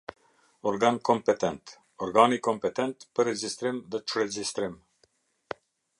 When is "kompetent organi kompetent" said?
1.09-3.07